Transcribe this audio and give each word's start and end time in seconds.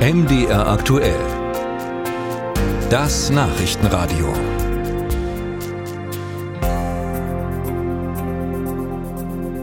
MDR 0.00 0.66
aktuell. 0.66 1.20
Das 2.88 3.28
Nachrichtenradio. 3.28 4.32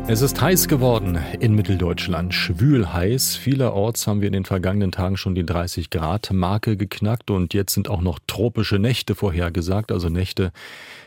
Es 0.08 0.22
ist 0.22 0.40
heiß 0.40 0.68
geworden 0.68 1.18
in 1.40 1.56
Mitteldeutschland, 1.56 2.36
schwül 2.36 2.94
heiß. 2.94 3.36
Vielerorts 3.36 4.06
haben 4.06 4.22
wir 4.22 4.28
in 4.28 4.34
den 4.34 4.46
vergangenen 4.46 4.92
Tagen 4.92 5.18
schon 5.18 5.34
die 5.34 5.44
30 5.44 5.90
Grad 5.90 6.32
Marke 6.32 6.78
geknackt 6.78 7.32
und 7.32 7.56
jetzt 7.56 7.74
sind 7.74 7.90
auch 7.90 8.02
noch 8.02 8.20
tropische 8.28 8.78
Nächte 8.78 9.16
vorhergesagt, 9.16 9.92
also 9.92 10.10
Nächte, 10.10 10.52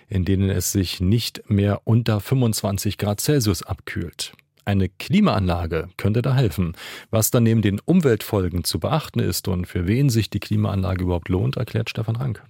in 0.09 0.25
denen 0.25 0.51
es 0.51 0.73
sich 0.73 1.01
nicht 1.01 1.49
mehr 1.49 1.83
unter 1.85 2.19
25 2.19 2.99
Grad 2.99 3.21
Celsius 3.21 3.63
abkühlt. 3.63 4.33
Eine 4.65 4.89
Klimaanlage 4.89 5.89
könnte 5.97 6.23
da 6.23 6.35
helfen. 6.35 6.77
Was 7.11 7.31
dann 7.31 7.43
neben 7.43 7.63
den 7.63 7.81
Umweltfolgen 7.85 8.65
zu 8.65 8.79
beachten 8.79 9.19
ist 9.19 9.49
und 9.49 9.67
für 9.67 9.87
wen 9.87 10.11
sich 10.11 10.31
die 10.31 10.41
Klimaanlage 10.41 11.03
überhaupt 11.03 11.29
lohnt, 11.29 11.57
erklärt 11.57 11.91
Stefan 11.91 12.17
Rank. 12.17 12.43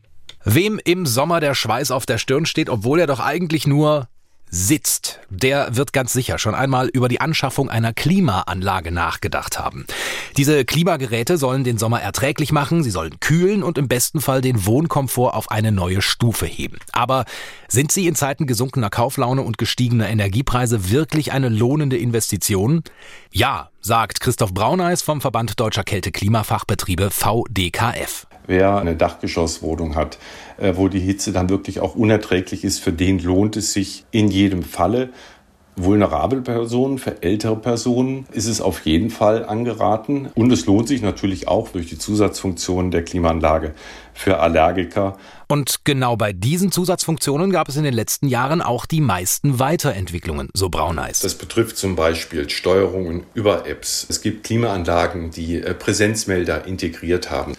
Wem 0.45 0.81
im 0.85 1.07
Sommer 1.07 1.41
der 1.41 1.55
Schweiß 1.55 1.91
auf 1.91 2.07
der 2.07 2.19
Stirn 2.19 2.47
steht, 2.47 2.69
obwohl 2.69 3.01
er 3.01 3.07
doch 3.07 3.21
eigentlich 3.21 3.67
nur 3.67 4.09
sitzt, 4.51 5.21
der 5.31 5.77
wird 5.77 5.93
ganz 5.93 6.13
sicher 6.13 6.39
schon 6.39 6.55
einmal 6.55 6.89
über 6.89 7.09
die 7.09 7.21
Anschaffung 7.21 7.71
einer 7.71 7.93
Klimaanlage 7.93 8.91
nachgedacht 8.91 9.59
haben. 9.59 9.87
Diese 10.37 10.65
Klimageräte 10.65 11.39
sollen 11.39 11.65
den 11.65 11.79
Sommer 11.79 12.01
erträglich 12.01 12.53
machen, 12.53 12.83
sie 12.83 12.91
sollen 12.91 13.21
kühlen 13.21 13.63
und 13.63 13.79
im 13.79 13.89
besten 13.89 14.21
Fall 14.21 14.41
den 14.41 14.67
Wohnkomfort 14.67 15.35
auf 15.35 15.51
eine 15.51 15.73
neue 15.73 16.03
Stufe 16.03 16.47
heben. 16.47 16.79
Aber 16.93 17.25
sind 17.69 17.93
sie 17.93 18.07
in 18.07 18.15
Zeiten 18.15 18.47
gesunkener 18.47 18.91
Kauflaune 18.91 19.43
und 19.43 19.59
gestiegener 19.59 20.09
Energiepreise 20.09 20.91
wirklich 20.91 21.33
eine 21.33 21.49
lohnende 21.49 21.97
Investition? 21.97 22.83
Ja, 23.33 23.71
sagt 23.81 24.21
Christoph 24.21 24.53
Brauneis 24.53 25.03
vom 25.03 25.21
Verband 25.21 25.59
Deutscher 25.61 25.85
Kälte-Klimafachbetriebe 25.85 27.11
VDKF 27.11 28.27
wer 28.47 28.79
eine 28.79 28.97
Dachgeschosswohnung 28.97 29.95
hat, 29.95 30.19
äh, 30.59 30.75
wo 30.77 30.89
die 30.89 31.01
Hitze 31.01 31.33
dann 31.33 31.49
wirklich 31.49 31.81
auch 31.81 31.95
unerträglich 31.95 32.65
ist, 32.65 32.81
für 32.81 32.93
den 32.93 33.19
lohnt 33.19 33.57
es 33.57 33.73
sich 33.73 34.05
in 34.11 34.29
jedem 34.29 34.63
Falle. 34.63 35.11
Vulnerable 35.77 36.43
Personen, 36.43 36.99
für 36.99 37.23
ältere 37.23 37.57
Personen 37.57 38.27
ist 38.33 38.47
es 38.47 38.61
auf 38.61 38.85
jeden 38.85 39.09
Fall 39.09 39.45
angeraten. 39.47 40.29
Und 40.35 40.53
es 40.53 40.67
lohnt 40.67 40.89
sich 40.89 41.01
natürlich 41.01 41.49
auch 41.49 41.69
durch 41.69 41.87
die 41.87 41.99
Zusatzfunktionen 41.99 42.91
der 42.91 43.05
Klimaanlage 43.05 43.73
für 44.13 44.41
Allergiker. 44.41 45.17
Und 45.51 45.81
genau 45.83 46.17
bei 46.17 46.33
diesen 46.33 46.71
Zusatzfunktionen 46.71 47.51
gab 47.51 47.69
es 47.69 47.75
in 47.75 47.83
den 47.83 47.93
letzten 47.93 48.29
Jahren 48.29 48.63
auch 48.63 48.87
die 48.87 49.01
meisten 49.01 49.59
Weiterentwicklungen, 49.59 50.49
so 50.55 50.69
Brauneis. 50.69 51.19
Das 51.19 51.35
betrifft 51.35 51.77
zum 51.77 51.97
Beispiel 51.97 52.49
Steuerungen 52.49 53.25
über 53.35 53.67
Apps. 53.67 54.07
Es 54.09 54.21
gibt 54.21 54.45
Klimaanlagen, 54.45 55.33
die 55.33 55.61
äh, 55.61 55.75
Präsenzmelder 55.75 56.67
integriert 56.67 57.33
haben. 57.33 57.55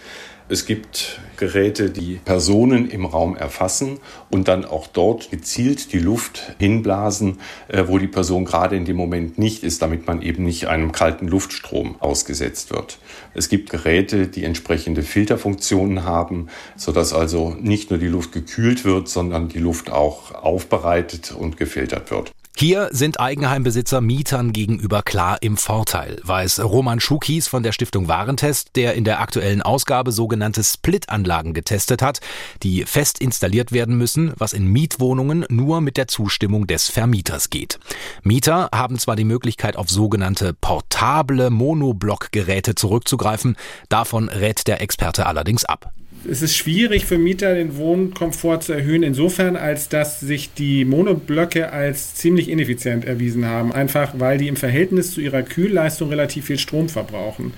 Es 0.51 0.65
gibt 0.65 1.21
Geräte, 1.37 1.89
die 1.89 2.19
Personen 2.25 2.89
im 2.89 3.05
Raum 3.05 3.37
erfassen 3.37 3.99
und 4.29 4.49
dann 4.49 4.65
auch 4.65 4.87
dort 4.87 5.31
gezielt 5.31 5.93
die 5.93 5.99
Luft 5.99 6.55
hinblasen, 6.59 7.39
äh, 7.69 7.85
wo 7.87 7.97
die 7.97 8.09
Person 8.09 8.43
gerade 8.43 8.75
in 8.75 8.83
dem 8.83 8.97
Moment 8.97 9.39
nicht 9.39 9.63
ist, 9.63 9.81
damit 9.81 10.07
man 10.07 10.21
eben 10.21 10.43
nicht 10.43 10.67
einem 10.67 10.91
kalten 10.91 11.29
Luftstrom 11.29 11.95
ausgesetzt 11.99 12.69
wird. 12.69 12.99
Es 13.33 13.47
gibt 13.47 13.69
Geräte, 13.69 14.27
die 14.27 14.43
entsprechende 14.43 15.03
Filterfunktionen 15.03 16.03
haben, 16.03 16.47
sodass 16.75 17.13
also 17.13 17.55
nicht 17.57 17.80
nur 17.89 17.99
die 17.99 18.07
Luft 18.07 18.31
gekühlt 18.31 18.85
wird, 18.85 19.09
sondern 19.09 19.49
die 19.49 19.59
Luft 19.59 19.89
auch 19.89 20.31
aufbereitet 20.31 21.31
und 21.31 21.57
gefiltert 21.57 22.11
wird. 22.11 22.31
Hier 22.61 22.89
sind 22.91 23.19
Eigenheimbesitzer 23.19 24.01
Mietern 24.01 24.53
gegenüber 24.53 25.01
klar 25.01 25.41
im 25.41 25.57
Vorteil, 25.57 26.19
weiß 26.23 26.59
Roman 26.59 26.99
Schukis 26.99 27.47
von 27.47 27.63
der 27.63 27.71
Stiftung 27.71 28.07
Warentest, 28.07 28.75
der 28.75 28.93
in 28.93 29.03
der 29.03 29.19
aktuellen 29.19 29.63
Ausgabe 29.63 30.11
sogenannte 30.11 30.63
Split-Anlagen 30.63 31.55
getestet 31.55 32.03
hat, 32.03 32.19
die 32.61 32.83
fest 32.83 33.19
installiert 33.19 33.71
werden 33.71 33.97
müssen, 33.97 34.33
was 34.37 34.53
in 34.53 34.67
Mietwohnungen 34.67 35.45
nur 35.49 35.81
mit 35.81 35.97
der 35.97 36.07
Zustimmung 36.07 36.67
des 36.67 36.89
Vermieters 36.89 37.49
geht. 37.49 37.79
Mieter 38.21 38.69
haben 38.71 38.99
zwar 38.99 39.15
die 39.15 39.23
Möglichkeit, 39.23 39.75
auf 39.75 39.89
sogenannte 39.89 40.53
portable 40.53 41.49
Monoblock-Geräte 41.49 42.75
zurückzugreifen, 42.75 43.55
davon 43.89 44.29
rät 44.29 44.67
der 44.67 44.81
Experte 44.81 45.25
allerdings 45.25 45.65
ab 45.65 45.93
es 46.29 46.41
ist 46.41 46.55
schwierig 46.55 47.05
für 47.05 47.17
Mieter 47.17 47.55
den 47.55 47.77
Wohnkomfort 47.77 48.59
zu 48.61 48.73
erhöhen, 48.73 49.03
insofern, 49.03 49.55
als 49.55 49.89
dass 49.89 50.19
sich 50.19 50.53
die 50.53 50.85
Monoblöcke 50.85 51.71
als 51.71 52.15
ziemlich 52.15 52.49
ineffizient 52.49 53.05
erwiesen 53.05 53.45
haben. 53.45 53.71
Einfach 53.71 54.13
weil 54.17 54.37
die 54.37 54.47
im 54.47 54.55
Verhältnis 54.55 55.11
zu 55.11 55.21
ihrer 55.21 55.43
Kühlleistung 55.43 56.09
relativ 56.09 56.45
viel 56.45 56.59
Strom 56.59 56.89
verbrauchen 56.89 57.53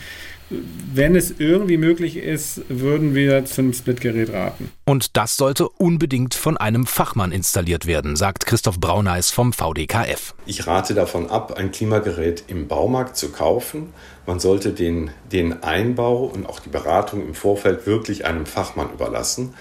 wenn 0.93 1.15
es 1.15 1.39
irgendwie 1.39 1.77
möglich 1.77 2.17
ist, 2.17 2.61
würden 2.69 3.15
wir 3.15 3.45
zum 3.45 3.73
Splitgerät 3.73 4.31
raten. 4.31 4.71
Und 4.85 5.17
das 5.17 5.37
sollte 5.37 5.67
unbedingt 5.69 6.33
von 6.33 6.57
einem 6.57 6.85
Fachmann 6.85 7.31
installiert 7.31 7.85
werden, 7.85 8.15
sagt 8.15 8.45
Christoph 8.45 8.79
Brauneis 8.79 9.31
vom 9.31 9.53
VDKF. 9.53 10.35
Ich 10.45 10.67
rate 10.67 10.93
davon 10.93 11.29
ab, 11.29 11.57
ein 11.57 11.71
Klimagerät 11.71 12.43
im 12.47 12.67
Baumarkt 12.67 13.17
zu 13.17 13.31
kaufen. 13.31 13.93
Man 14.25 14.39
sollte 14.39 14.71
den, 14.71 15.11
den 15.31 15.63
Einbau 15.63 16.25
und 16.25 16.45
auch 16.45 16.59
die 16.59 16.69
Beratung 16.69 17.25
im 17.25 17.33
Vorfeld 17.33 17.85
wirklich 17.85 18.25
einem 18.25 18.45
Fachmann 18.45 18.91
überlassen, 18.93 19.53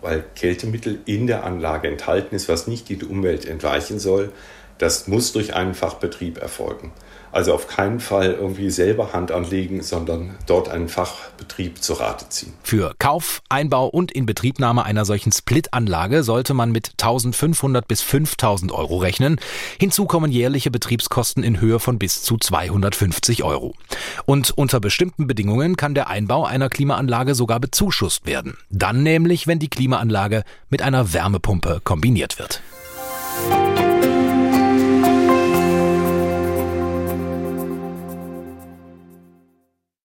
weil 0.00 0.24
Kältemittel 0.34 1.00
in 1.04 1.26
der 1.26 1.44
Anlage 1.44 1.88
enthalten 1.88 2.34
ist, 2.34 2.48
was 2.48 2.66
nicht 2.66 2.90
in 2.90 2.98
die 2.98 3.04
Umwelt 3.04 3.46
entweichen 3.46 3.98
soll. 3.98 4.32
Das 4.80 5.08
muss 5.08 5.32
durch 5.32 5.54
einen 5.54 5.74
Fachbetrieb 5.74 6.38
erfolgen. 6.38 6.90
Also 7.32 7.52
auf 7.52 7.68
keinen 7.68 8.00
Fall 8.00 8.32
irgendwie 8.32 8.70
selber 8.70 9.12
Hand 9.12 9.30
anlegen, 9.30 9.82
sondern 9.82 10.36
dort 10.46 10.70
einen 10.70 10.88
Fachbetrieb 10.88 11.82
zu 11.82 11.92
Rate 11.92 12.28
ziehen. 12.30 12.54
Für 12.62 12.94
Kauf, 12.98 13.42
Einbau 13.50 13.86
und 13.86 14.10
Inbetriebnahme 14.10 14.84
einer 14.84 15.04
solchen 15.04 15.32
Split-Anlage 15.32 16.22
sollte 16.22 16.54
man 16.54 16.72
mit 16.72 16.92
1500 16.98 17.86
bis 17.86 18.00
5000 18.00 18.72
Euro 18.72 18.96
rechnen. 18.96 19.38
Hinzu 19.78 20.06
kommen 20.06 20.32
jährliche 20.32 20.70
Betriebskosten 20.70 21.44
in 21.44 21.60
Höhe 21.60 21.78
von 21.78 21.98
bis 21.98 22.22
zu 22.22 22.38
250 22.38 23.44
Euro. 23.44 23.74
Und 24.24 24.50
unter 24.56 24.80
bestimmten 24.80 25.26
Bedingungen 25.26 25.76
kann 25.76 25.94
der 25.94 26.08
Einbau 26.08 26.46
einer 26.46 26.70
Klimaanlage 26.70 27.34
sogar 27.34 27.60
bezuschusst 27.60 28.24
werden. 28.24 28.56
Dann 28.70 29.02
nämlich, 29.02 29.46
wenn 29.46 29.58
die 29.58 29.68
Klimaanlage 29.68 30.42
mit 30.70 30.80
einer 30.80 31.12
Wärmepumpe 31.12 31.82
kombiniert 31.84 32.38
wird. 32.38 32.62